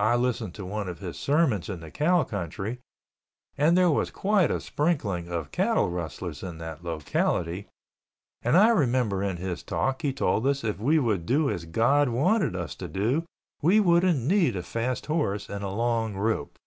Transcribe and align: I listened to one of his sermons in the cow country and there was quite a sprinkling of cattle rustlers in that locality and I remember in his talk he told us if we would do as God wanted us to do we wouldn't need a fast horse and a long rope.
I 0.00 0.16
listened 0.16 0.56
to 0.56 0.66
one 0.66 0.88
of 0.88 0.98
his 0.98 1.16
sermons 1.16 1.68
in 1.68 1.78
the 1.78 1.92
cow 1.92 2.24
country 2.24 2.80
and 3.56 3.78
there 3.78 3.92
was 3.92 4.10
quite 4.10 4.50
a 4.50 4.60
sprinkling 4.60 5.28
of 5.28 5.52
cattle 5.52 5.88
rustlers 5.88 6.42
in 6.42 6.58
that 6.58 6.82
locality 6.82 7.68
and 8.42 8.56
I 8.56 8.70
remember 8.70 9.22
in 9.22 9.36
his 9.36 9.62
talk 9.62 10.02
he 10.02 10.12
told 10.12 10.48
us 10.48 10.64
if 10.64 10.80
we 10.80 10.98
would 10.98 11.26
do 11.26 11.48
as 11.48 11.64
God 11.64 12.08
wanted 12.08 12.56
us 12.56 12.74
to 12.74 12.88
do 12.88 13.24
we 13.60 13.78
wouldn't 13.78 14.18
need 14.18 14.56
a 14.56 14.64
fast 14.64 15.06
horse 15.06 15.48
and 15.48 15.62
a 15.62 15.70
long 15.70 16.16
rope. 16.16 16.58